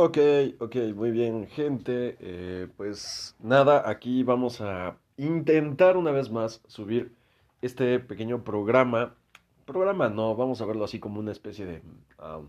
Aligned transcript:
Ok, 0.00 0.16
ok, 0.60 0.76
muy 0.94 1.10
bien, 1.10 1.48
gente. 1.48 2.16
Eh, 2.20 2.68
pues 2.76 3.34
nada, 3.40 3.90
aquí 3.90 4.22
vamos 4.22 4.60
a 4.60 4.96
intentar 5.16 5.96
una 5.96 6.12
vez 6.12 6.30
más 6.30 6.62
subir 6.68 7.16
este 7.62 7.98
pequeño 7.98 8.44
programa. 8.44 9.16
Programa 9.64 10.08
no, 10.08 10.36
vamos 10.36 10.60
a 10.60 10.66
verlo 10.66 10.84
así 10.84 11.00
como 11.00 11.18
una 11.18 11.32
especie 11.32 11.66
de 11.66 11.82
um, 12.22 12.48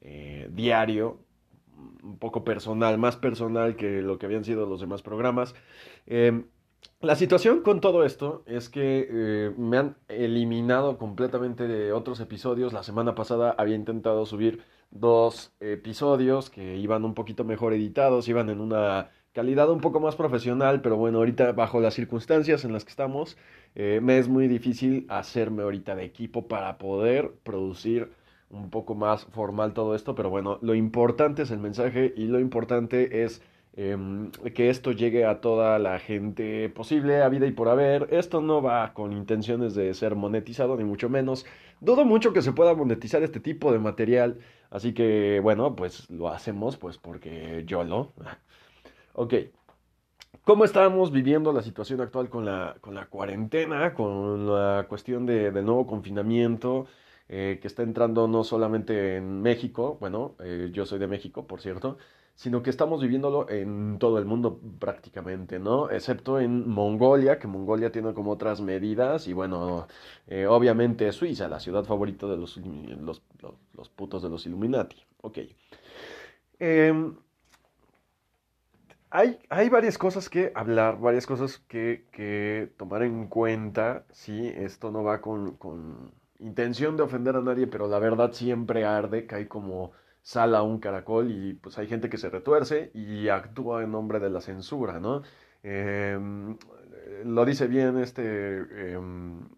eh, 0.00 0.48
diario, 0.50 1.20
un 2.02 2.18
poco 2.18 2.42
personal, 2.42 2.98
más 2.98 3.14
personal 3.16 3.76
que 3.76 4.02
lo 4.02 4.18
que 4.18 4.26
habían 4.26 4.44
sido 4.44 4.66
los 4.66 4.80
demás 4.80 5.00
programas. 5.00 5.54
Em, 6.06 6.46
la 7.00 7.14
situación 7.14 7.62
con 7.62 7.80
todo 7.80 8.04
esto 8.04 8.42
es 8.46 8.68
que 8.68 9.08
eh, 9.08 9.52
me 9.56 9.78
han 9.78 9.96
eliminado 10.08 10.98
completamente 10.98 11.68
de 11.68 11.92
otros 11.92 12.18
episodios. 12.18 12.72
La 12.72 12.82
semana 12.82 13.14
pasada 13.14 13.54
había 13.56 13.76
intentado 13.76 14.26
subir 14.26 14.64
dos 14.90 15.52
episodios 15.60 16.50
que 16.50 16.76
iban 16.76 17.04
un 17.04 17.14
poquito 17.14 17.44
mejor 17.44 17.72
editados, 17.72 18.28
iban 18.28 18.50
en 18.50 18.60
una 18.60 19.10
calidad 19.32 19.70
un 19.70 19.80
poco 19.80 20.00
más 20.00 20.16
profesional, 20.16 20.80
pero 20.82 20.96
bueno, 20.96 21.18
ahorita 21.18 21.52
bajo 21.52 21.80
las 21.80 21.94
circunstancias 21.94 22.64
en 22.64 22.72
las 22.72 22.84
que 22.84 22.90
estamos, 22.90 23.36
eh, 23.76 24.00
me 24.02 24.18
es 24.18 24.28
muy 24.28 24.48
difícil 24.48 25.06
hacerme 25.08 25.62
ahorita 25.62 25.94
de 25.94 26.04
equipo 26.04 26.48
para 26.48 26.78
poder 26.78 27.32
producir 27.44 28.10
un 28.50 28.70
poco 28.70 28.96
más 28.96 29.26
formal 29.26 29.74
todo 29.74 29.94
esto, 29.94 30.16
pero 30.16 30.30
bueno, 30.30 30.58
lo 30.62 30.74
importante 30.74 31.42
es 31.42 31.52
el 31.52 31.58
mensaje 31.58 32.12
y 32.16 32.26
lo 32.26 32.40
importante 32.40 33.22
es 33.22 33.42
Em, 33.80 34.32
que 34.56 34.70
esto 34.70 34.90
llegue 34.90 35.24
a 35.24 35.40
toda 35.40 35.78
la 35.78 36.00
gente 36.00 36.68
posible, 36.68 37.22
a 37.22 37.28
vida 37.28 37.46
y 37.46 37.52
por 37.52 37.68
haber. 37.68 38.08
Esto 38.10 38.40
no 38.40 38.60
va 38.60 38.92
con 38.92 39.12
intenciones 39.12 39.76
de 39.76 39.94
ser 39.94 40.16
monetizado, 40.16 40.76
ni 40.76 40.82
mucho 40.82 41.08
menos. 41.08 41.46
Dudo 41.80 42.04
mucho 42.04 42.32
que 42.32 42.42
se 42.42 42.52
pueda 42.52 42.74
monetizar 42.74 43.22
este 43.22 43.38
tipo 43.38 43.70
de 43.70 43.78
material, 43.78 44.40
así 44.70 44.94
que 44.94 45.38
bueno, 45.40 45.76
pues 45.76 46.10
lo 46.10 46.28
hacemos 46.28 46.76
pues 46.76 46.98
porque 46.98 47.62
yo 47.66 47.84
lo... 47.84 48.14
ok. 49.12 49.34
¿Cómo 50.42 50.64
estamos 50.64 51.12
viviendo 51.12 51.52
la 51.52 51.62
situación 51.62 52.00
actual 52.00 52.28
con 52.28 52.44
la, 52.44 52.76
con 52.80 52.96
la 52.96 53.06
cuarentena, 53.06 53.94
con 53.94 54.48
la 54.48 54.86
cuestión 54.88 55.24
de, 55.24 55.52
del 55.52 55.64
nuevo 55.64 55.86
confinamiento? 55.86 56.86
Eh, 57.30 57.58
que 57.60 57.68
está 57.68 57.82
entrando 57.82 58.26
no 58.26 58.42
solamente 58.42 59.16
en 59.16 59.42
México, 59.42 59.98
bueno, 60.00 60.34
eh, 60.40 60.70
yo 60.72 60.86
soy 60.86 60.98
de 60.98 61.06
México, 61.06 61.46
por 61.46 61.60
cierto, 61.60 61.98
sino 62.34 62.62
que 62.62 62.70
estamos 62.70 63.02
viviéndolo 63.02 63.50
en 63.50 63.98
todo 63.98 64.18
el 64.18 64.24
mundo 64.24 64.60
prácticamente, 64.78 65.58
¿no? 65.58 65.90
Excepto 65.90 66.40
en 66.40 66.66
Mongolia, 66.68 67.38
que 67.38 67.46
Mongolia 67.46 67.92
tiene 67.92 68.14
como 68.14 68.30
otras 68.30 68.62
medidas, 68.62 69.26
y 69.28 69.34
bueno, 69.34 69.88
eh, 70.26 70.46
obviamente 70.46 71.12
Suiza, 71.12 71.48
la 71.48 71.60
ciudad 71.60 71.84
favorita 71.84 72.26
de 72.26 72.38
los, 72.38 72.56
los, 72.56 73.22
los, 73.74 73.88
putos 73.90 74.22
de 74.22 74.30
los 74.30 74.46
Illuminati. 74.46 74.96
Ok. 75.20 75.38
Em, 76.60 77.14
hay, 79.10 79.38
hay, 79.50 79.68
varias 79.68 79.98
cosas 79.98 80.30
que 80.30 80.52
hablar, 80.54 80.98
varias 81.00 81.26
cosas 81.26 81.58
que, 81.58 82.06
que 82.12 82.72
tomar 82.78 83.02
en 83.02 83.26
cuenta, 83.26 84.06
si 84.12 84.46
esto 84.48 84.90
no 84.90 85.02
va 85.02 85.20
con, 85.20 85.56
con 85.56 86.12
intención 86.38 86.96
de 86.96 87.02
ofender 87.02 87.36
a 87.36 87.42
nadie, 87.42 87.66
pero 87.66 87.88
la 87.88 87.98
verdad 87.98 88.32
siempre 88.32 88.84
arde, 88.84 89.26
hay 89.30 89.46
como 89.46 89.92
sala 90.22 90.62
un 90.62 90.78
caracol 90.78 91.30
y 91.30 91.54
pues 91.54 91.78
hay 91.78 91.86
gente 91.86 92.10
que 92.10 92.18
se 92.18 92.30
retuerce 92.30 92.90
y 92.94 93.28
actúa 93.28 93.82
en 93.82 93.92
nombre 93.92 94.20
de 94.20 94.30
la 94.30 94.40
censura, 94.40 95.00
¿no? 95.00 95.22
Em, 95.62 96.56
lo 97.24 97.44
dice 97.44 97.66
bien 97.66 97.98
este 97.98 98.92
em, 98.94 99.48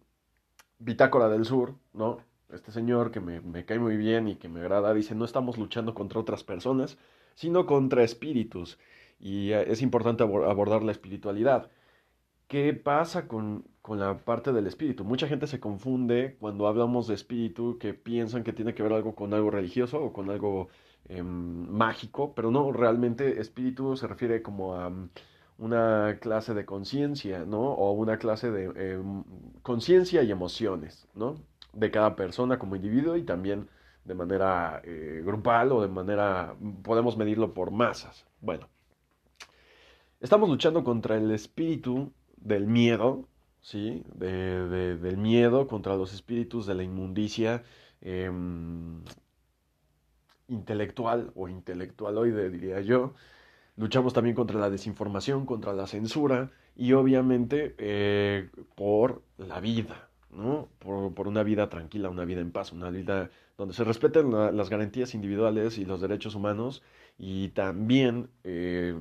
Bitácora 0.79 1.29
del 1.29 1.45
Sur, 1.45 1.75
¿no? 1.93 2.19
Este 2.51 2.71
señor 2.71 3.11
que 3.11 3.19
me, 3.19 3.41
me, 3.41 3.65
cae 3.65 3.79
muy 3.79 3.97
bien 3.97 4.27
y 4.27 4.35
que 4.35 4.49
me 4.49 4.61
agrada, 4.61 4.93
dice, 4.93 5.15
no 5.15 5.25
estamos 5.25 5.57
luchando 5.57 5.93
contra 5.93 6.19
otras 6.19 6.43
personas, 6.43 6.97
sino 7.35 7.65
contra 7.65 8.03
espíritus. 8.03 8.79
Y 9.19 9.51
eh, 9.51 9.71
es 9.71 9.81
importante 9.81 10.23
abordar 10.23 10.83
la 10.83 10.91
espiritualidad. 10.91 11.69
¿Qué 12.47 12.73
pasa 12.73 13.27
con, 13.27 13.65
con 13.81 13.99
la 13.99 14.17
parte 14.17 14.51
del 14.53 14.67
espíritu. 14.67 15.03
Mucha 15.03 15.27
gente 15.27 15.47
se 15.47 15.59
confunde 15.59 16.37
cuando 16.39 16.67
hablamos 16.67 17.07
de 17.07 17.15
espíritu 17.15 17.77
que 17.79 17.93
piensan 17.93 18.43
que 18.43 18.53
tiene 18.53 18.73
que 18.75 18.83
ver 18.83 18.93
algo 18.93 19.15
con 19.15 19.33
algo 19.33 19.49
religioso 19.51 20.01
o 20.03 20.13
con 20.13 20.29
algo 20.29 20.69
em, 21.09 21.67
mágico, 21.69 22.33
pero 22.35 22.51
no, 22.51 22.71
realmente 22.71 23.39
espíritu 23.41 23.97
se 23.97 24.07
refiere 24.07 24.41
como 24.41 24.75
a 24.75 24.89
mm, 24.89 25.09
una 25.59 26.17
clase 26.21 26.53
de 26.53 26.65
conciencia, 26.65 27.45
¿no? 27.45 27.61
O 27.73 27.91
una 27.93 28.17
clase 28.17 28.51
de 28.51 28.93
em, 28.93 29.23
conciencia 29.63 30.23
y 30.23 30.31
emociones, 30.31 31.07
¿no? 31.15 31.35
De 31.73 31.91
cada 31.91 32.15
persona 32.15 32.59
como 32.59 32.75
individuo 32.75 33.17
y 33.17 33.23
también 33.23 33.67
de 34.05 34.15
manera 34.15 34.81
eh, 34.83 35.21
grupal 35.25 35.71
o 35.71 35.81
de 35.81 35.87
manera, 35.87 36.55
podemos 36.83 37.17
medirlo 37.17 37.53
por 37.53 37.71
masas. 37.71 38.25
Bueno, 38.41 38.67
estamos 40.19 40.49
luchando 40.49 40.83
contra 40.83 41.17
el 41.17 41.31
espíritu 41.31 42.11
del 42.37 42.65
miedo, 42.67 43.27
¿sí? 43.61 44.03
De, 44.15 44.97
del 44.97 45.17
miedo 45.17 45.67
contra 45.67 45.95
los 45.95 46.13
espíritus, 46.13 46.65
de 46.65 46.75
la 46.75 46.83
inmundicia 46.83 47.63
em, 48.01 49.03
intelectual 50.47 51.31
o 51.35 51.47
intelectualoide, 51.47 52.49
diría 52.49 52.81
yo. 52.81 53.13
Luchamos 53.77 54.13
también 54.13 54.35
contra 54.35 54.59
la 54.59 54.69
desinformación, 54.69 55.45
contra 55.45 55.73
la 55.73 55.87
censura 55.87 56.51
y 56.75 56.93
obviamente 56.93 57.75
eh, 57.77 58.49
por 58.75 59.23
la 59.37 59.59
vida, 59.59 60.09
¿no? 60.29 60.67
Por, 60.79 61.13
por, 61.13 61.27
una 61.27 61.43
vida 61.43 61.69
tranquila, 61.69 62.09
una 62.09 62.25
vida 62.25 62.41
en 62.41 62.51
paz, 62.51 62.73
una 62.73 62.89
vida 62.89 63.31
donde 63.57 63.73
se 63.73 63.83
respeten 63.83 64.31
las 64.31 64.69
garantías 64.69 65.13
individuales 65.13 65.77
y 65.77 65.85
los 65.85 66.01
derechos 66.01 66.35
humanos 66.35 66.83
y 67.17 67.49
también 67.49 68.29
eh, 68.43 68.99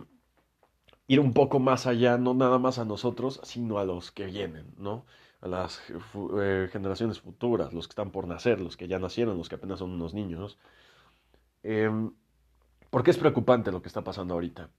ir 1.11 1.19
un 1.19 1.33
poco 1.33 1.59
más 1.59 1.87
allá, 1.89 2.19
no 2.19 2.35
nada 2.35 2.59
más 2.61 2.79
a 2.79 2.85
nosotros, 2.85 3.41
sino 3.43 3.79
a 3.81 3.85
los 3.85 4.13
que 4.13 4.27
vienen, 4.27 4.67
¿no? 4.79 5.05
A 5.41 5.49
las 5.49 5.83
eh, 6.41 6.69
generaciones 6.71 7.21
futuras, 7.21 7.73
los 7.73 7.89
que 7.89 7.93
están 7.93 8.13
por 8.13 8.29
nacer, 8.29 8.61
los 8.61 8.77
que 8.77 8.87
ya 8.87 9.01
nacieron, 9.01 9.37
los 9.37 9.49
que 9.49 9.57
apenas 9.57 9.81
son 9.81 9.91
unos 9.91 10.15
niños. 10.15 10.57
Eh, 11.65 11.91
porque 12.91 13.11
es 13.11 13.19
preocupante 13.19 13.73
lo 13.73 13.83
que 13.83 13.89
está 13.89 14.03
pasando 14.05 14.35
ahorita. 14.35 14.71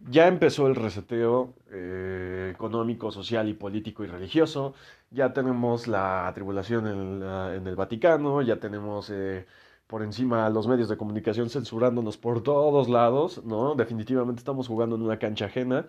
Ya 0.00 0.28
empezó 0.28 0.66
el 0.66 0.74
reseteo 0.74 1.54
eh, 1.70 2.50
económico, 2.54 3.10
social 3.10 3.48
y 3.48 3.54
político 3.54 4.04
y 4.04 4.08
religioso. 4.08 4.74
Ya 5.10 5.32
tenemos 5.32 5.88
la 5.88 6.30
tribulación 6.34 6.86
en, 6.86 7.22
en 7.56 7.66
el 7.66 7.76
Vaticano, 7.76 8.42
ya 8.42 8.60
tenemos 8.60 9.10
eh, 9.10 9.46
por 9.86 10.02
encima 10.02 10.48
los 10.50 10.66
medios 10.66 10.88
de 10.88 10.96
comunicación 10.96 11.50
censurándonos 11.50 12.16
por 12.18 12.42
todos 12.42 12.88
lados, 12.88 13.44
¿no? 13.44 13.74
Definitivamente 13.74 14.40
estamos 14.40 14.68
jugando 14.68 14.96
en 14.96 15.02
una 15.02 15.18
cancha 15.18 15.46
ajena. 15.46 15.86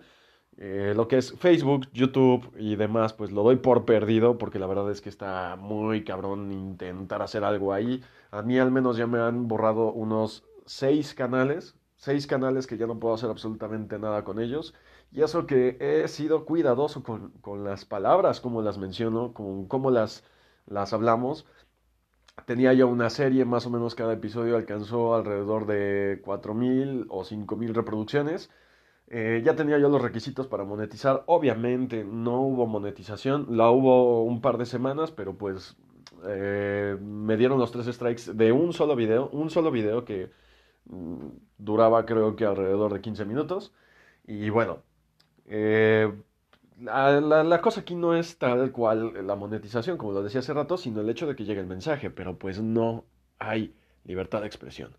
Eh, 0.56 0.92
lo 0.96 1.06
que 1.08 1.18
es 1.18 1.32
Facebook, 1.38 1.88
YouTube 1.92 2.52
y 2.58 2.76
demás, 2.76 3.12
pues 3.12 3.30
lo 3.30 3.42
doy 3.44 3.56
por 3.56 3.84
perdido 3.84 4.38
porque 4.38 4.58
la 4.58 4.66
verdad 4.66 4.90
es 4.90 5.00
que 5.00 5.08
está 5.08 5.56
muy 5.56 6.04
cabrón 6.04 6.52
intentar 6.52 7.22
hacer 7.22 7.44
algo 7.44 7.72
ahí. 7.72 8.02
A 8.30 8.42
mí 8.42 8.58
al 8.58 8.70
menos 8.72 8.96
ya 8.96 9.06
me 9.06 9.20
han 9.20 9.48
borrado 9.48 9.92
unos 9.92 10.44
seis 10.66 11.14
canales, 11.14 11.76
seis 11.96 12.26
canales 12.26 12.66
que 12.66 12.76
ya 12.76 12.86
no 12.86 12.98
puedo 12.98 13.14
hacer 13.14 13.30
absolutamente 13.30 13.98
nada 13.98 14.24
con 14.24 14.40
ellos. 14.40 14.74
Y 15.12 15.22
eso 15.22 15.46
que 15.46 15.76
he 15.80 16.08
sido 16.08 16.44
cuidadoso 16.44 17.02
con, 17.02 17.30
con 17.40 17.64
las 17.64 17.84
palabras, 17.84 18.40
como 18.40 18.62
las 18.62 18.78
menciono, 18.78 19.32
con 19.34 19.66
cómo 19.66 19.90
las, 19.90 20.24
las 20.66 20.92
hablamos 20.92 21.46
tenía 22.48 22.72
ya 22.72 22.86
una 22.86 23.10
serie, 23.10 23.44
más 23.44 23.66
o 23.66 23.70
menos 23.70 23.94
cada 23.94 24.14
episodio 24.14 24.56
alcanzó 24.56 25.14
alrededor 25.14 25.66
de 25.66 26.22
4.000 26.24 27.04
o 27.10 27.22
5.000 27.22 27.74
reproducciones. 27.74 28.50
Eh, 29.08 29.42
ya 29.44 29.54
tenía 29.54 29.78
yo 29.78 29.90
los 29.90 30.00
requisitos 30.00 30.46
para 30.46 30.64
monetizar. 30.64 31.24
Obviamente 31.26 32.04
no 32.04 32.40
hubo 32.40 32.66
monetización, 32.66 33.48
la 33.50 33.70
hubo 33.70 34.24
un 34.24 34.40
par 34.40 34.56
de 34.56 34.64
semanas, 34.64 35.12
pero 35.12 35.36
pues 35.36 35.76
eh, 36.26 36.96
me 36.98 37.36
dieron 37.36 37.58
los 37.58 37.70
tres 37.70 37.84
strikes 37.94 38.32
de 38.32 38.50
un 38.50 38.72
solo 38.72 38.96
video, 38.96 39.28
un 39.30 39.50
solo 39.50 39.70
video 39.70 40.06
que 40.06 40.30
mm, 40.86 41.26
duraba 41.58 42.06
creo 42.06 42.34
que 42.34 42.46
alrededor 42.46 42.94
de 42.94 43.02
15 43.02 43.26
minutos. 43.26 43.74
Y 44.26 44.48
bueno, 44.48 44.78
eh, 45.44 46.10
la, 46.80 47.60
cosa 47.60 47.80
aquí 47.80 47.94
no 47.94 48.14
es 48.14 48.38
tal 48.38 48.72
cual 48.72 49.26
la 49.26 49.34
monetización, 49.36 49.98
como 49.98 50.12
lo 50.12 50.22
decía 50.22 50.40
hace 50.40 50.54
rato, 50.54 50.76
sino 50.76 51.00
el 51.00 51.10
hecho 51.10 51.26
de 51.26 51.34
que 51.36 51.44
llegue 51.44 51.60
el 51.60 51.66
mensaje, 51.66 52.10
pero 52.10 52.38
pues 52.38 52.60
no 52.60 53.04
hay 53.38 53.74
libertad 54.04 54.40
de 54.40 54.46
expresión. 54.46 54.96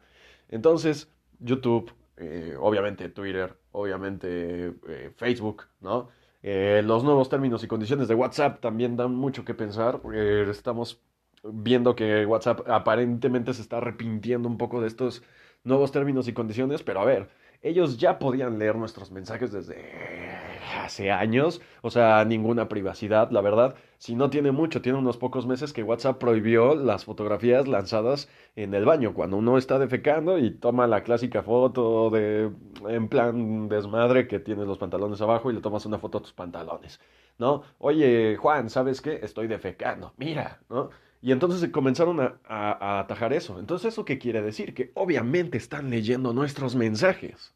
Entonces, 0.49 1.11
YouTube, 1.39 1.93
eh, 2.17 2.55
obviamente 2.59 3.09
Twitter, 3.09 3.55
obviamente 3.71 4.73
eh, 4.87 5.11
Facebook, 5.15 5.63
¿no? 5.81 6.09
Eh, 6.41 6.81
los 6.85 7.03
nuevos 7.03 7.29
términos 7.29 7.63
y 7.63 7.67
condiciones 7.67 8.07
de 8.07 8.15
WhatsApp 8.15 8.61
también 8.61 8.95
dan 8.95 9.13
mucho 9.15 9.43
que 9.45 9.53
pensar. 9.53 10.01
estamos 10.49 11.01
viendo 11.43 11.95
que 11.95 12.25
WhatsApp 12.25 12.67
aparentemente 12.69 13.53
se 13.53 13.61
está 13.61 13.77
arrepintiendo 13.77 14.47
un 14.49 14.57
poco 14.57 14.81
de 14.81 14.87
estos 14.87 15.23
nuevos 15.63 15.91
términos 15.91 16.27
y 16.27 16.33
condiciones, 16.33 16.83
pero 16.83 17.01
a 17.01 17.05
ver, 17.05 17.29
ellos 17.61 17.97
ya 17.97 18.19
podían 18.19 18.57
leer 18.59 18.75
nuestros 18.75 19.11
mensajes 19.11 19.51
desde 19.51 20.29
hace 20.77 21.11
años, 21.11 21.61
o 21.81 21.89
sea, 21.89 22.23
ninguna 22.25 22.69
privacidad, 22.69 23.31
la 23.31 23.41
verdad. 23.41 23.75
Si 23.97 24.15
no 24.15 24.29
tiene 24.29 24.51
mucho, 24.51 24.81
tiene 24.81 24.97
unos 24.97 25.17
pocos 25.17 25.45
meses 25.45 25.73
que 25.73 25.83
WhatsApp 25.83 26.19
prohibió 26.19 26.75
las 26.75 27.05
fotografías 27.05 27.67
lanzadas 27.67 28.29
en 28.55 28.73
el 28.73 28.85
baño, 28.85 29.13
cuando 29.13 29.37
uno 29.37 29.57
está 29.57 29.77
defecando 29.77 30.37
y 30.37 30.51
toma 30.51 30.87
la 30.87 31.03
clásica 31.03 31.43
foto 31.43 32.09
de 32.09 32.51
en 32.87 33.09
plan 33.09 33.67
desmadre 33.67 34.27
que 34.27 34.39
tienes 34.39 34.67
los 34.67 34.77
pantalones 34.77 35.21
abajo 35.21 35.51
y 35.51 35.55
le 35.55 35.61
tomas 35.61 35.85
una 35.85 35.99
foto 35.99 36.19
a 36.19 36.21
tus 36.21 36.33
pantalones, 36.33 36.99
¿no? 37.37 37.63
Oye, 37.79 38.37
Juan, 38.37 38.69
¿sabes 38.69 39.01
qué? 39.01 39.19
Estoy 39.21 39.47
defecando, 39.47 40.13
mira, 40.17 40.59
¿no? 40.69 40.89
Y 41.21 41.31
entonces 41.31 41.69
comenzaron 41.69 42.19
a, 42.21 42.99
atajar 42.99 43.33
eso. 43.33 43.59
Entonces, 43.59 43.93
¿eso 43.93 44.05
qué 44.05 44.17
quiere 44.17 44.41
decir? 44.41 44.73
Que 44.73 44.91
obviamente 44.95 45.57
están 45.57 45.89
leyendo 45.89 46.33
nuestros 46.33 46.75
mensajes. 46.75 47.53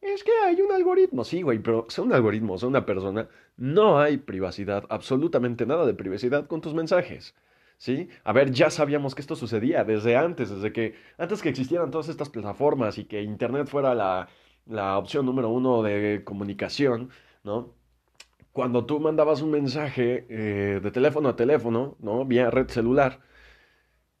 Es 0.00 0.24
que 0.24 0.32
hay 0.44 0.60
un 0.60 0.72
algoritmo, 0.72 1.24
sí, 1.24 1.42
güey, 1.42 1.58
pero 1.58 1.86
sea 1.88 2.02
un 2.04 2.12
algoritmo, 2.12 2.56
sea 2.58 2.68
una 2.68 2.86
persona, 2.86 3.28
no 3.56 4.00
hay 4.00 4.16
privacidad, 4.16 4.84
absolutamente 4.88 5.66
nada 5.66 5.84
de 5.84 5.94
privacidad 5.94 6.46
con 6.46 6.60
tus 6.62 6.74
mensajes. 6.74 7.34
¿Sí? 7.76 8.08
A 8.24 8.32
ver, 8.32 8.50
ya 8.50 8.68
sabíamos 8.70 9.14
que 9.14 9.22
esto 9.22 9.36
sucedía 9.36 9.84
desde 9.84 10.16
antes, 10.16 10.50
desde 10.50 10.72
que 10.72 10.94
antes 11.16 11.40
que 11.40 11.48
existieran 11.48 11.90
todas 11.90 12.08
estas 12.08 12.28
plataformas 12.28 12.98
y 12.98 13.04
que 13.06 13.22
Internet 13.22 13.68
fuera 13.68 13.94
la, 13.94 14.28
la 14.66 14.98
opción 14.98 15.24
número 15.24 15.48
uno 15.48 15.82
de 15.82 16.22
comunicación, 16.24 17.10
¿no? 17.42 17.74
Cuando 18.52 18.84
tú 18.84 19.00
mandabas 19.00 19.42
un 19.42 19.50
mensaje 19.52 20.26
eh, 20.28 20.80
de 20.80 20.90
teléfono 20.90 21.28
a 21.28 21.36
teléfono, 21.36 21.96
¿no? 22.00 22.24
Vía 22.24 22.50
red 22.50 22.68
celular, 22.68 23.20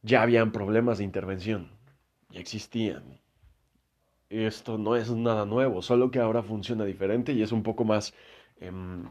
ya 0.02 0.22
habían 0.22 0.52
problemas 0.52 0.98
de 0.98 1.04
intervención, 1.04 1.70
ya 2.30 2.40
existían 2.40 3.20
esto 4.30 4.78
no 4.78 4.96
es 4.96 5.10
nada 5.10 5.44
nuevo, 5.44 5.82
solo 5.82 6.10
que 6.10 6.20
ahora 6.20 6.42
funciona 6.42 6.84
diferente 6.84 7.32
y 7.32 7.42
es 7.42 7.52
un 7.52 7.62
poco 7.62 7.84
más 7.84 8.14
em, 8.60 9.04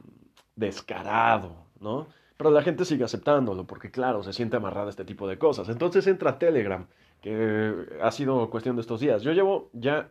descarado, 0.56 1.66
¿no? 1.80 2.08
Pero 2.38 2.52
la 2.52 2.62
gente 2.62 2.86
sigue 2.86 3.04
aceptándolo 3.04 3.68
porque, 3.68 3.92
claro, 3.92 4.24
se 4.24 4.32
siente 4.32 4.56
amarrada 4.58 4.88
a 4.88 4.90
este 4.92 5.04
tipo 5.04 5.28
de 5.28 5.38
cosas. 5.38 5.68
Entonces 5.68 6.08
entra 6.08 6.40
Telegram, 6.40 6.88
que 7.22 7.76
ha 8.02 8.12
sido 8.12 8.50
cuestión 8.50 8.78
de 8.78 8.82
estos 8.82 9.02
días. 9.02 9.22
Yo 9.24 9.34
llevo 9.34 9.70
ya 9.74 10.10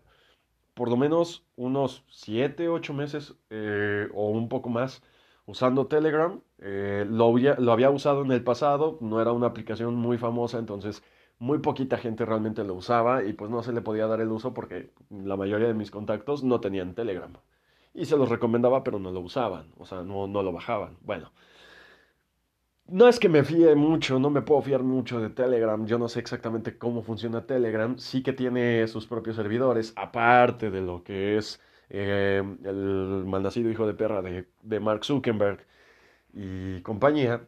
por 0.79 0.91
lo 0.91 0.97
menos 0.97 1.45
unos 1.57 2.05
7, 2.09 2.69
8 2.69 2.95
meses 2.95 3.35
eh, 3.51 4.09
o 4.15 4.31
un 4.31 4.49
poco 4.49 4.69
más 4.71 5.03
usando 5.45 5.89
Telegram. 5.89 6.41
Eh, 6.61 7.05
lo, 7.11 7.37
lo 7.37 7.73
había 7.73 7.91
usado 7.91 8.23
en 8.25 8.31
el 8.31 8.45
pasado, 8.45 8.97
no 9.01 9.21
era 9.21 9.33
una 9.33 9.49
aplicación 9.49 9.97
muy 9.97 10.19
famosa, 10.19 10.57
entonces 10.61 11.03
muy 11.41 11.59
poquita 11.59 11.99
gente 11.99 12.25
realmente 12.25 12.63
lo 12.63 12.75
usaba 12.75 13.25
y 13.25 13.33
pues 13.33 13.51
no 13.51 13.65
se 13.65 13.73
le 13.73 13.81
podía 13.81 14.07
dar 14.07 14.21
el 14.21 14.31
uso 14.31 14.55
porque 14.55 14.93
la 15.11 15.37
mayoría 15.37 15.67
de 15.67 15.75
mis 15.75 15.91
contactos 15.91 16.45
no 16.45 16.61
tenían 16.61 16.95
Telegram. 16.95 17.33
Y 17.93 18.05
se 18.05 18.17
los 18.17 18.29
recomendaba, 18.29 18.85
pero 18.85 19.01
no 19.01 19.11
lo 19.11 19.19
usaban, 19.19 19.73
o 19.79 19.85
sea, 19.85 20.05
no, 20.05 20.29
no 20.29 20.45
lo 20.45 20.53
bajaban. 20.53 20.97
Bueno, 21.01 21.33
no 22.89 23.09
es 23.09 23.19
que 23.21 23.29
me 23.29 23.45
fíe 23.45 23.75
mucho, 23.75 24.19
no 24.19 24.31
me 24.31 24.43
puedo 24.43 24.63
fiar 24.63 24.83
mucho 24.83 25.21
de 25.21 25.31
Telegram, 25.31 25.87
yo 25.87 25.99
no 25.99 26.09
sé 26.09 26.21
exactamente 26.21 26.79
cómo 26.79 27.03
funciona 27.03 27.47
Telegram, 27.47 27.99
sí 27.99 28.23
que 28.23 28.33
tiene 28.33 28.87
sus 28.89 29.07
propios 29.07 29.37
servidores, 29.37 29.93
aparte 29.97 30.71
de 30.71 30.81
lo 30.81 31.05
que 31.05 31.37
es 31.37 31.61
eh, 31.91 32.43
el 32.65 33.25
malnacido 33.27 33.71
hijo 33.71 33.87
de 33.87 33.95
perra 33.95 34.23
de, 34.23 34.81
Mark 34.81 35.05
Zuckerberg 35.05 35.67
y 36.33 36.81
compañía 36.83 37.47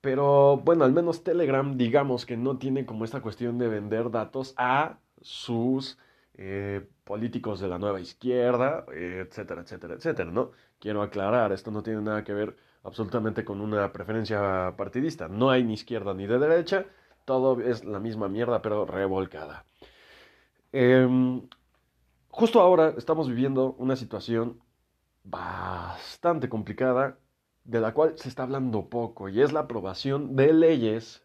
pero 0.00 0.58
bueno, 0.58 0.84
al 0.84 0.92
menos 0.92 1.24
Telegram, 1.24 1.76
digamos 1.76 2.24
que 2.24 2.36
no 2.36 2.58
tiene 2.58 2.86
como 2.86 3.04
esta 3.04 3.20
cuestión 3.20 3.58
de 3.58 3.68
vender 3.68 4.10
datos 4.10 4.54
a 4.56 4.98
sus 5.20 5.98
eh, 6.34 6.88
políticos 7.04 7.60
de 7.60 7.68
la 7.68 7.78
nueva 7.78 8.00
izquierda, 8.00 8.86
etcétera, 8.92 9.62
etcétera, 9.62 9.94
etcétera, 9.94 10.30
¿no? 10.30 10.52
Quiero 10.78 11.02
aclarar, 11.02 11.52
esto 11.52 11.70
no 11.72 11.82
tiene 11.82 12.00
nada 12.02 12.22
que 12.24 12.32
ver 12.32 12.56
absolutamente 12.84 13.44
con 13.44 13.60
una 13.60 13.92
preferencia 13.92 14.74
partidista. 14.76 15.28
No 15.28 15.50
hay 15.50 15.64
ni 15.64 15.74
izquierda 15.74 16.14
ni 16.14 16.26
de 16.26 16.38
derecha, 16.38 16.86
todo 17.24 17.60
es 17.60 17.84
la 17.84 17.98
misma 17.98 18.28
mierda, 18.28 18.62
pero 18.62 18.86
revolcada. 18.86 19.64
Em, 20.72 21.48
justo 22.28 22.60
ahora 22.60 22.94
estamos 22.96 23.28
viviendo 23.28 23.74
una 23.78 23.96
situación 23.96 24.60
bastante 25.24 26.48
complicada 26.48 27.18
de 27.64 27.80
la 27.80 27.92
cual 27.92 28.14
se 28.16 28.28
está 28.28 28.44
hablando 28.44 28.88
poco 28.88 29.28
y 29.28 29.42
es 29.42 29.52
la 29.52 29.60
aprobación 29.60 30.36
de 30.36 30.52
leyes 30.52 31.22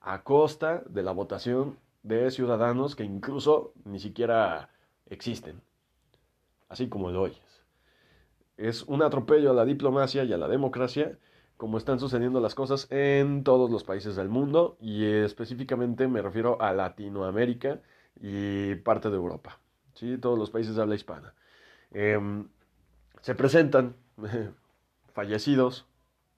a 0.00 0.22
costa 0.22 0.82
de 0.88 1.02
la 1.02 1.12
votación 1.12 1.78
de 2.02 2.30
ciudadanos 2.30 2.94
que 2.94 3.04
incluso 3.04 3.72
ni 3.84 3.98
siquiera 3.98 4.70
existen, 5.06 5.60
así 6.68 6.88
como 6.88 7.10
lo 7.10 7.22
oyes. 7.22 7.64
Es 8.60 8.82
un 8.82 9.02
atropello 9.02 9.52
a 9.52 9.54
la 9.54 9.64
diplomacia 9.64 10.22
y 10.24 10.34
a 10.34 10.36
la 10.36 10.46
democracia, 10.46 11.16
como 11.56 11.78
están 11.78 11.98
sucediendo 11.98 12.40
las 12.40 12.54
cosas 12.54 12.88
en 12.90 13.42
todos 13.42 13.70
los 13.70 13.84
países 13.84 14.16
del 14.16 14.28
mundo 14.28 14.76
y 14.82 15.06
específicamente 15.06 16.08
me 16.08 16.20
refiero 16.20 16.60
a 16.60 16.74
Latinoamérica 16.74 17.80
y 18.20 18.74
parte 18.74 19.08
de 19.08 19.16
Europa, 19.16 19.58
¿sí? 19.94 20.18
todos 20.18 20.38
los 20.38 20.50
países 20.50 20.76
de 20.76 20.82
habla 20.82 20.94
hispana. 20.94 21.32
Em, 21.90 22.48
se 23.22 23.34
presentan 23.34 23.96
fallecidos 25.14 25.86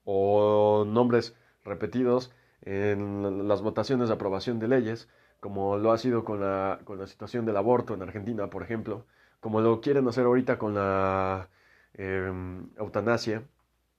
o 0.05 0.85
nombres 0.87 1.35
repetidos 1.65 2.31
en 2.61 3.49
las 3.49 3.61
votaciones 3.61 4.07
de 4.07 4.15
aprobación 4.15 4.59
de 4.59 4.69
leyes, 4.69 5.09
como 5.41 5.77
lo 5.77 5.91
ha 5.91 5.97
sido 5.97 6.23
con 6.23 6.39
la, 6.39 6.79
con 6.85 6.99
la 6.99 7.07
situación 7.07 7.45
del 7.45 7.57
aborto 7.57 7.93
en 7.93 8.01
Argentina, 8.01 8.49
por 8.49 8.63
ejemplo, 8.63 9.05
como 9.41 9.59
lo 9.59 9.81
quieren 9.81 10.07
hacer 10.07 10.23
ahorita 10.23 10.57
con 10.57 10.73
la 10.73 11.49
em, 11.93 12.69
eutanasia, 12.77 13.43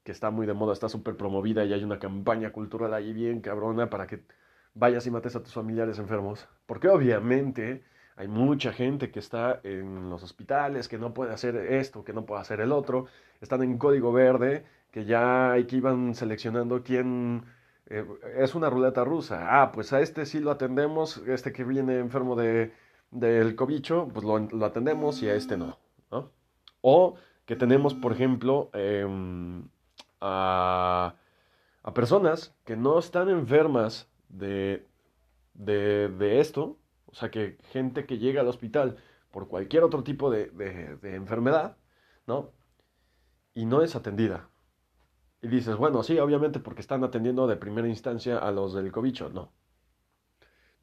que 0.05 0.13
está 0.13 0.31
muy 0.31 0.47
de 0.47 0.55
moda, 0.55 0.73
está 0.73 0.89
súper 0.89 1.17
promovida 1.17 1.65
y 1.65 1.73
hay 1.73 1.85
una 1.85 1.99
campaña 1.99 2.53
cultural 2.53 2.95
ahí 2.95 3.13
bien 3.13 3.41
cabrona 3.41 3.91
para 3.91 4.07
que 4.07 4.25
vayas 4.75 5.07
y 5.07 5.11
mates 5.11 5.37
a 5.37 5.43
tus 5.43 5.55
familiares 5.55 5.99
enfermos, 5.99 6.49
porque 6.67 6.89
obviamente 6.89 7.85
hay 8.17 8.29
mucha 8.29 8.73
gente 8.73 9.11
que 9.11 9.19
está 9.19 9.61
en 9.65 10.11
los 10.11 10.23
hospitales, 10.23 10.89
que 10.89 10.99
no 10.99 11.15
puede 11.15 11.33
hacer 11.33 11.57
esto, 11.57 12.05
que 12.05 12.13
no 12.13 12.27
puede 12.27 12.43
hacer 12.43 12.61
el 12.61 12.73
otro, 12.73 13.07
están 13.41 13.63
en 13.63 13.79
código 13.79 14.13
verde, 14.13 14.65
que 14.91 15.05
ya 15.05 15.53
hay 15.53 15.65
que 15.65 15.77
iban 15.77 16.15
seleccionando 16.15 16.83
quién 16.85 17.45
eh, 17.87 18.07
es 18.39 18.55
una 18.55 18.71
ruleta 18.71 19.05
rusa. 19.05 19.63
Ah, 19.63 19.73
pues 19.73 19.93
a 19.93 20.01
este 20.01 20.27
sí 20.27 20.39
lo 20.41 20.51
atendemos, 20.53 21.19
este 21.27 21.53
que 21.53 21.65
viene 21.65 21.99
enfermo 21.99 22.37
de, 22.37 22.73
del 23.11 23.57
cobicho, 23.57 24.09
pues 24.13 24.25
lo, 24.25 24.65
atendemos 24.65 25.23
y 25.23 25.29
a 25.29 25.35
este 25.35 25.57
no, 25.57 25.79
O 26.81 27.17
que 27.47 27.57
tenemos, 27.57 27.95
por 27.95 28.13
ejemplo, 28.13 28.71
em, 28.73 29.69
a, 30.21 31.15
a, 31.83 31.95
personas 31.95 32.55
que 32.65 32.77
no 32.77 32.99
están 32.99 33.29
enfermas 33.29 34.09
de, 34.29 34.87
de, 35.55 36.41
esto, 36.41 36.79
o 37.07 37.15
sea, 37.15 37.31
que 37.31 37.59
gente 37.73 38.07
que 38.07 38.19
llega 38.19 38.41
al 38.41 38.49
hospital 38.49 38.97
por 39.31 39.49
cualquier 39.49 39.85
otro 39.85 40.03
tipo 40.05 40.31
de, 40.31 40.47
de, 40.51 41.15
enfermedad, 41.17 41.77
¿no? 42.27 42.53
Y 43.55 43.67
no 43.67 43.83
es 43.83 43.97
atendida. 43.97 44.49
Y 45.43 45.49
dices, 45.49 45.77
bueno, 45.77 46.03
sí, 46.03 46.19
obviamente 46.19 46.61
porque 46.61 46.81
están 46.81 47.05
atendiendo 47.05 47.47
de 47.47 47.57
primera 47.57 47.89
instancia 47.89 48.39
a 48.39 48.51
los 48.51 48.75
del 48.75 48.91
cobicho. 48.93 49.29
No. 49.31 49.53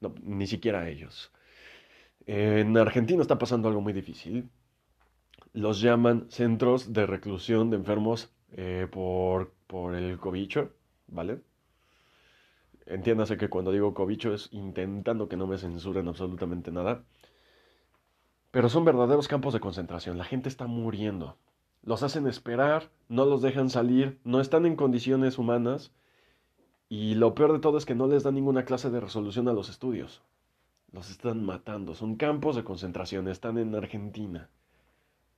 No, 0.00 0.14
ni 0.22 0.46
siquiera 0.46 0.80
a 0.80 0.88
ellos. 0.88 1.32
En 2.26 2.76
Argentina 2.78 3.22
está 3.22 3.38
pasando 3.38 3.68
algo 3.68 3.80
muy 3.80 3.92
difícil. 3.92 4.50
Los 5.52 5.80
llaman 5.80 6.26
centros 6.30 6.92
de 6.92 7.06
reclusión 7.06 7.70
de 7.70 7.76
enfermos 7.76 8.32
eh, 8.52 8.86
por, 8.90 9.52
por 9.66 9.94
el 9.94 10.18
cobicho, 10.18 10.70
¿vale? 11.08 11.40
Entiéndase 12.86 13.36
que 13.36 13.48
cuando 13.48 13.72
digo 13.72 13.94
cobicho 13.94 14.34
es 14.34 14.48
intentando 14.52 15.28
que 15.28 15.36
no 15.36 15.46
me 15.46 15.58
censuren 15.58 16.08
absolutamente 16.08 16.72
nada. 16.72 17.04
Pero 18.50 18.68
son 18.68 18.84
verdaderos 18.84 19.28
campos 19.28 19.54
de 19.54 19.60
concentración. 19.60 20.18
La 20.18 20.24
gente 20.24 20.48
está 20.48 20.66
muriendo. 20.66 21.36
Los 21.82 22.02
hacen 22.02 22.26
esperar, 22.26 22.90
no 23.08 23.24
los 23.24 23.40
dejan 23.42 23.70
salir, 23.70 24.20
no 24.24 24.40
están 24.40 24.66
en 24.66 24.76
condiciones 24.76 25.38
humanas. 25.38 25.92
Y 26.88 27.14
lo 27.14 27.34
peor 27.34 27.52
de 27.54 27.60
todo 27.60 27.78
es 27.78 27.86
que 27.86 27.94
no 27.94 28.06
les 28.06 28.22
dan 28.22 28.34
ninguna 28.34 28.64
clase 28.64 28.90
de 28.90 29.00
resolución 29.00 29.48
a 29.48 29.52
los 29.54 29.70
estudios. 29.70 30.22
Los 30.92 31.10
están 31.10 31.44
matando. 31.44 31.94
Son 31.94 32.16
campos 32.16 32.54
de 32.54 32.64
concentración. 32.64 33.26
Están 33.28 33.56
en 33.56 33.74
Argentina. 33.74 34.50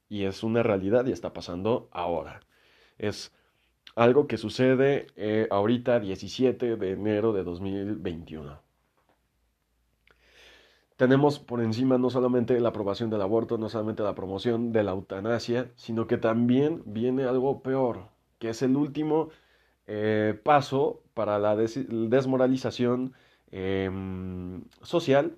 Y 0.08 0.24
es 0.24 0.42
una 0.42 0.62
realidad 0.62 1.06
y 1.06 1.12
está 1.12 1.32
pasando 1.32 1.88
ahora. 1.92 2.40
Es 2.98 3.32
algo 3.96 4.26
que 4.26 4.38
sucede 4.38 5.06
eh, 5.16 5.48
ahorita 5.50 6.00
17 6.00 6.76
de 6.76 6.90
enero 6.92 7.32
de 7.32 7.44
2021. 7.44 8.60
Tenemos 10.96 11.40
por 11.40 11.60
encima 11.60 11.98
no 11.98 12.08
solamente 12.08 12.58
la 12.60 12.68
aprobación 12.68 13.10
del 13.10 13.22
aborto, 13.22 13.58
no 13.58 13.68
solamente 13.68 14.02
la 14.04 14.14
promoción 14.14 14.72
de 14.72 14.84
la 14.84 14.92
eutanasia, 14.92 15.72
sino 15.74 16.06
que 16.06 16.18
también 16.18 16.82
viene 16.86 17.24
algo 17.24 17.62
peor, 17.62 18.08
que 18.38 18.50
es 18.50 18.62
el 18.62 18.76
último 18.76 19.30
eh, 19.86 20.38
paso 20.44 21.02
para 21.14 21.38
la 21.38 21.56
desmoralización 21.56 23.12
em, 23.50 24.62
social 24.82 25.36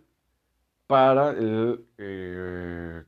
para 0.87 1.35
eh, 1.99 3.05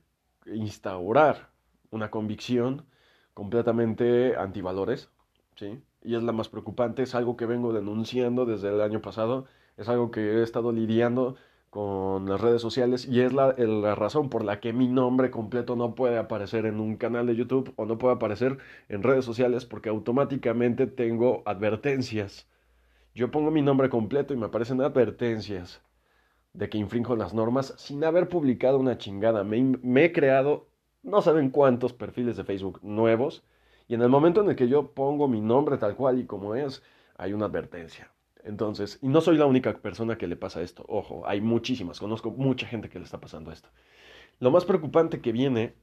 instaurar 0.53 1.49
una 1.91 2.11
convicción 2.11 2.85
completamente 3.33 4.35
antivalores, 4.37 5.09
¿sí? 5.55 5.81
Y 6.03 6.15
es 6.15 6.23
la 6.23 6.31
más 6.31 6.49
preocupante, 6.49 7.03
es 7.03 7.15
algo 7.15 7.37
que 7.37 7.45
vengo 7.45 7.73
denunciando 7.73 8.45
desde 8.45 8.69
el 8.69 8.81
año 8.81 9.01
pasado, 9.01 9.45
es 9.77 9.89
algo 9.89 10.11
que 10.11 10.21
he 10.21 10.43
estado 10.43 10.71
lidiando 10.71 11.35
con 11.69 12.27
las 12.27 12.41
redes 12.41 12.61
sociales 12.61 13.07
y 13.07 13.21
es 13.21 13.33
la, 13.33 13.53
la, 13.57 13.95
razón 13.95 14.29
por 14.29 14.43
la 14.43 14.59
que 14.59 14.73
mi 14.73 14.87
nombre 14.87 15.29
completo 15.29 15.75
no 15.75 15.93
puede 15.93 16.17
aparecer 16.17 16.65
en 16.65 16.79
un 16.79 16.95
canal 16.97 17.27
de 17.27 17.35
YouTube 17.35 17.73
o 17.75 17.85
no 17.85 17.97
puede 17.97 18.15
aparecer 18.15 18.57
en 18.87 19.03
redes 19.03 19.25
sociales 19.25 19.65
porque 19.65 19.89
automáticamente 19.89 20.87
tengo 20.87 21.43
advertencias. 21.45 22.47
Yo 23.13 23.31
pongo 23.31 23.51
mi 23.51 23.61
nombre 23.61 23.89
completo 23.89 24.33
y 24.33 24.37
me 24.37 24.47
aparecen 24.47 24.81
advertencias 24.81 25.81
de 26.53 26.69
que 26.69 26.77
infringo 26.77 27.15
las 27.15 27.33
normas 27.33 27.73
sin 27.77 28.03
haber 28.03 28.29
publicado 28.29 28.79
una 28.79 28.97
chingada. 28.97 29.43
Me, 29.43 29.61
me 29.81 30.05
he 30.05 30.11
creado 30.11 30.69
no 31.03 31.21
saben 31.21 31.49
cuántos 31.49 31.93
perfiles 31.93 32.37
de 32.37 32.43
Facebook 32.43 32.79
nuevos 32.83 33.43
y 33.87 33.95
en 33.95 34.01
el 34.01 34.09
momento 34.09 34.41
en 34.41 34.49
el 34.49 34.55
que 34.55 34.67
yo 34.67 34.91
pongo 34.91 35.27
mi 35.27 35.41
nombre 35.41 35.77
tal 35.77 35.95
cual 35.95 36.19
y 36.19 36.25
como 36.25 36.55
es, 36.55 36.83
hay 37.17 37.33
una 37.33 37.45
advertencia. 37.45 38.11
Entonces, 38.43 38.99
y 39.01 39.07
no 39.07 39.21
soy 39.21 39.37
la 39.37 39.45
única 39.45 39.73
persona 39.73 40.17
que 40.17 40.27
le 40.27 40.35
pasa 40.35 40.61
esto, 40.61 40.85
ojo, 40.87 41.23
hay 41.25 41.41
muchísimas, 41.41 41.99
conozco 41.99 42.31
mucha 42.31 42.67
gente 42.67 42.89
que 42.89 42.99
le 42.99 43.05
está 43.05 43.19
pasando 43.19 43.51
esto. 43.51 43.69
Lo 44.39 44.51
más 44.51 44.65
preocupante 44.65 45.21
que 45.21 45.31
viene, 45.31 45.75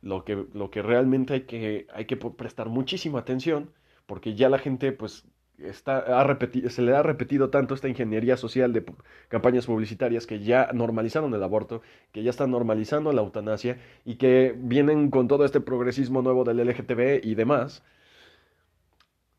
lo 0.00 0.24
que, 0.24 0.46
lo 0.52 0.70
que 0.70 0.82
realmente 0.82 1.34
hay 1.34 1.40
que, 1.42 1.86
hay 1.92 2.04
que 2.06 2.16
prestar 2.16 2.68
muchísima 2.68 3.20
atención, 3.20 3.72
porque 4.06 4.34
ya 4.34 4.48
la 4.48 4.58
gente 4.58 4.92
pues 4.92 5.26
está, 5.58 5.98
ha 6.20 6.24
repetido, 6.24 6.70
se 6.70 6.82
le 6.82 6.94
ha 6.94 7.02
repetido 7.02 7.50
tanto 7.50 7.74
esta 7.74 7.88
ingeniería 7.88 8.36
social 8.36 8.72
de 8.72 8.84
campañas 9.28 9.66
publicitarias 9.66 10.26
que 10.26 10.40
ya 10.40 10.70
normalizaron 10.72 11.32
el 11.34 11.42
aborto, 11.42 11.82
que 12.12 12.22
ya 12.22 12.30
están 12.30 12.50
normalizando 12.50 13.12
la 13.12 13.22
eutanasia 13.22 13.78
y 14.04 14.16
que 14.16 14.54
vienen 14.56 15.10
con 15.10 15.28
todo 15.28 15.44
este 15.44 15.60
progresismo 15.60 16.22
nuevo 16.22 16.44
del 16.44 16.58
LGTB 16.58 17.24
y 17.24 17.34
demás. 17.34 17.84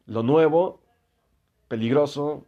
Lo 0.06 0.24
nuevo, 0.24 0.82
peligroso, 1.68 2.46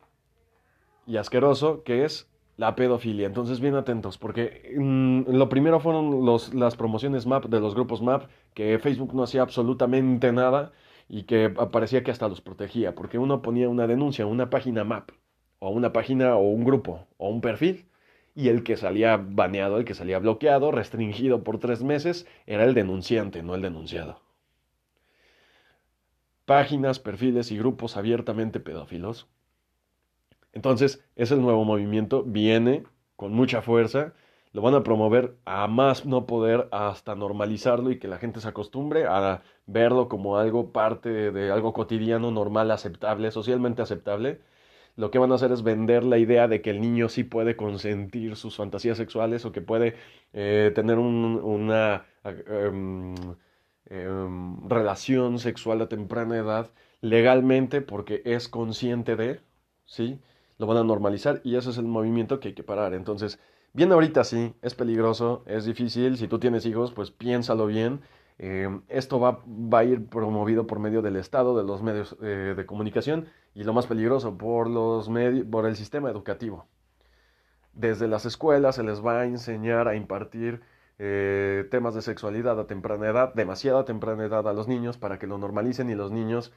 y 1.07 1.17
asqueroso 1.17 1.83
que 1.83 2.03
es 2.03 2.29
la 2.57 2.75
pedofilia. 2.75 3.27
Entonces, 3.27 3.59
bien 3.59 3.75
atentos, 3.75 4.17
porque 4.17 4.75
mm, 4.77 5.31
lo 5.31 5.49
primero 5.49 5.79
fueron 5.79 6.25
los, 6.25 6.53
las 6.53 6.75
promociones 6.75 7.25
MAP 7.25 7.45
de 7.45 7.59
los 7.59 7.73
grupos 7.73 8.01
MAP, 8.01 8.29
que 8.53 8.77
Facebook 8.79 9.13
no 9.13 9.23
hacía 9.23 9.41
absolutamente 9.41 10.31
nada 10.31 10.73
y 11.09 11.23
que 11.23 11.49
parecía 11.49 12.03
que 12.03 12.11
hasta 12.11 12.27
los 12.27 12.41
protegía, 12.41 12.95
porque 12.95 13.17
uno 13.17 13.41
ponía 13.41 13.69
una 13.69 13.87
denuncia, 13.87 14.25
una 14.25 14.49
página 14.49 14.83
MAP, 14.83 15.11
o 15.59 15.69
una 15.69 15.93
página 15.93 16.35
o 16.35 16.41
un 16.49 16.63
grupo, 16.63 17.07
o 17.17 17.29
un 17.29 17.41
perfil, 17.41 17.87
y 18.35 18.49
el 18.49 18.63
que 18.63 18.77
salía 18.77 19.17
baneado, 19.17 19.77
el 19.77 19.85
que 19.85 19.95
salía 19.95 20.19
bloqueado, 20.19 20.71
restringido 20.71 21.43
por 21.43 21.59
tres 21.59 21.83
meses, 21.83 22.27
era 22.45 22.63
el 22.65 22.73
denunciante, 22.73 23.41
no 23.43 23.55
el 23.55 23.61
denunciado. 23.61 24.21
Páginas, 26.45 26.99
perfiles 26.99 27.51
y 27.51 27.57
grupos 27.57 27.97
abiertamente 27.97 28.59
pedófilos 28.59 29.27
entonces, 30.57 31.05
es 31.15 31.31
el 31.31 31.39
nuevo 31.39 31.65
movimiento, 31.65 32.23
viene 32.23 32.83
con 33.15 33.31
mucha 33.31 33.61
fuerza, 33.61 34.13
lo 34.57 34.63
van 34.63 34.73
a 34.73 34.81
promover 34.81 35.37
a 35.45 35.67
más 35.67 36.07
no 36.07 36.25
poder 36.25 36.67
hasta 36.71 37.13
normalizarlo 37.13 37.91
y 37.91 37.99
que 37.99 38.07
la 38.07 38.17
gente 38.17 38.41
se 38.41 38.47
acostumbre 38.47 39.05
a 39.05 39.43
verlo 39.67 40.09
como 40.09 40.37
algo 40.37 40.71
parte 40.71 41.31
de 41.31 41.51
algo 41.51 41.73
cotidiano, 41.73 42.31
normal, 42.31 42.71
aceptable, 42.71 43.29
socialmente 43.29 43.83
aceptable. 43.83 44.41
Lo 44.95 45.11
que 45.11 45.19
van 45.19 45.31
a 45.31 45.35
hacer 45.35 45.51
es 45.51 45.61
vender 45.61 46.03
la 46.03 46.17
idea 46.17 46.47
de 46.47 46.63
que 46.63 46.71
el 46.71 46.81
niño 46.81 47.07
sí 47.07 47.23
puede 47.23 47.55
consentir 47.55 48.35
sus 48.35 48.55
fantasías 48.55 48.97
sexuales 48.97 49.45
o 49.45 49.51
que 49.51 49.61
puede 49.61 49.93
eh, 50.33 50.71
tener 50.73 50.97
una 50.97 52.07
em, 52.23 53.13
em, 53.85 54.67
relación 54.67 55.37
sexual 55.37 55.81
a 55.81 55.87
temprana 55.87 56.35
edad 56.35 56.71
legalmente 57.01 57.81
porque 57.81 58.23
es 58.25 58.47
consciente 58.47 59.15
de, 59.15 59.39
¿sí? 59.85 60.19
lo 60.57 60.65
van 60.65 60.77
a 60.77 60.83
normalizar 60.83 61.41
y 61.43 61.57
ese 61.57 61.69
es 61.69 61.77
el 61.77 61.85
movimiento 61.85 62.39
que 62.39 62.47
hay 62.47 62.53
que 62.55 62.63
parar. 62.63 62.95
Entonces, 62.95 63.39
bien 63.77 63.91
ahorita 63.91 64.23
sí, 64.23 64.55
es 64.63 64.73
peligroso, 64.73 65.43
es 65.45 65.65
difícil, 65.65 66.17
si 66.17 66.27
tú 66.27 66.39
tienes 66.39 66.65
hijos, 66.65 66.91
pues 66.93 67.11
piénsalo 67.11 67.67
bien. 67.67 68.01
Eh, 68.39 68.67
esto 68.87 69.19
va, 69.19 69.43
va, 69.47 69.79
a 69.79 69.83
ir 69.83 70.07
promovido 70.07 70.65
por 70.65 70.79
medio 70.79 71.03
del 71.03 71.15
Estado, 71.15 71.55
de 71.55 71.63
los 71.63 71.83
medios 71.83 72.17
eh, 72.23 72.55
de 72.57 72.65
comunicación 72.65 73.27
y 73.53 73.63
lo 73.63 73.73
más 73.73 73.85
peligroso, 73.85 74.35
por, 74.35 74.67
los 74.67 75.09
por 75.51 75.67
el 75.67 75.75
sistema 75.75 76.09
educativo. 76.09 76.65
Desde 77.73 78.07
las 78.07 78.25
escuelas 78.25 78.75
se 78.75 78.83
les 78.83 79.05
va 79.05 79.21
a 79.21 79.25
enseñar 79.25 79.87
a 79.87 79.95
impartir 79.95 80.61
eh, 80.97 81.67
temas 81.69 81.93
de 81.93 82.01
sexualidad 82.01 82.59
a 82.59 82.65
temprana 82.65 83.09
edad, 83.09 83.33
demasiada 83.35 83.85
temprana 83.85 84.25
edad 84.25 84.47
a 84.47 84.53
los 84.53 84.67
niños 84.67 84.97
para 84.97 85.19
que 85.19 85.27
lo 85.27 85.37
normalicen 85.37 85.91
y 85.91 85.95
los 85.95 86.11
niños 86.11 86.51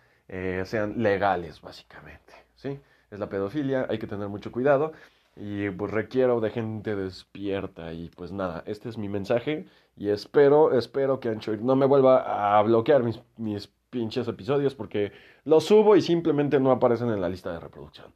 sean 0.64 1.02
legales, 1.02 1.60
básicamente. 1.60 2.32
¿sí? 2.54 2.78
es 3.10 3.18
la 3.18 3.28
pedofilia, 3.28 3.86
hay 3.90 3.98
que 3.98 4.06
tener 4.06 4.28
mucho 4.28 4.52
cuidado 4.52 4.92
y 5.40 5.70
pues 5.70 5.90
requiero 5.90 6.40
de 6.40 6.50
gente 6.50 6.94
despierta 6.94 7.94
y 7.94 8.10
pues 8.10 8.30
nada, 8.30 8.62
este 8.66 8.90
es 8.90 8.98
mi 8.98 9.08
mensaje 9.08 9.64
y 9.96 10.10
espero, 10.10 10.76
espero 10.76 11.18
que 11.18 11.30
Ancho 11.30 11.56
no 11.56 11.76
me 11.76 11.86
vuelva 11.86 12.58
a 12.58 12.62
bloquear 12.62 13.02
mis, 13.02 13.22
mis 13.38 13.68
pinches 13.88 14.28
episodios 14.28 14.74
porque 14.74 15.12
los 15.44 15.64
subo 15.64 15.96
y 15.96 16.02
simplemente 16.02 16.60
no 16.60 16.70
aparecen 16.70 17.08
en 17.08 17.22
la 17.22 17.30
lista 17.30 17.50
de 17.52 17.58
reproducción. 17.58 18.12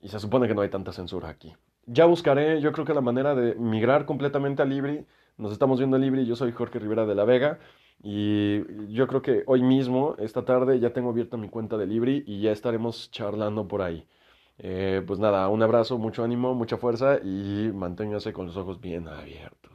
Y 0.00 0.08
se 0.08 0.20
supone 0.20 0.46
que 0.46 0.54
no 0.54 0.60
hay 0.60 0.68
tanta 0.68 0.92
censura 0.92 1.28
aquí. 1.28 1.52
Ya 1.86 2.04
buscaré, 2.04 2.60
yo 2.60 2.72
creo 2.72 2.84
que 2.84 2.94
la 2.94 3.00
manera 3.00 3.34
de 3.34 3.56
migrar 3.56 4.06
completamente 4.06 4.62
a 4.62 4.66
Libri. 4.66 5.04
Nos 5.36 5.50
estamos 5.50 5.78
viendo 5.78 5.96
a 5.96 5.98
Libri, 5.98 6.26
yo 6.26 6.36
soy 6.36 6.52
Jorge 6.52 6.78
Rivera 6.78 7.06
de 7.06 7.14
la 7.14 7.24
Vega. 7.24 7.58
Y 8.02 8.92
yo 8.92 9.06
creo 9.08 9.22
que 9.22 9.42
hoy 9.46 9.62
mismo, 9.62 10.14
esta 10.18 10.44
tarde, 10.44 10.78
ya 10.78 10.92
tengo 10.92 11.10
abierta 11.10 11.36
mi 11.36 11.48
cuenta 11.48 11.76
de 11.76 11.86
Libri 11.86 12.22
y 12.26 12.40
ya 12.40 12.52
estaremos 12.52 13.10
charlando 13.10 13.66
por 13.66 13.82
ahí. 13.82 14.06
Eh, 14.58 15.02
pues 15.06 15.18
nada, 15.20 15.48
un 15.48 15.62
abrazo, 15.62 15.98
mucho 15.98 16.24
ánimo, 16.24 16.54
mucha 16.54 16.76
fuerza 16.76 17.18
y 17.22 17.70
manténgase 17.74 18.32
con 18.32 18.46
los 18.46 18.56
ojos 18.56 18.80
bien 18.80 19.08
abiertos. 19.08 19.73